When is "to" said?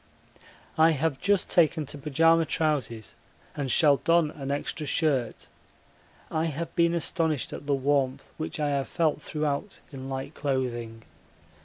1.85-1.95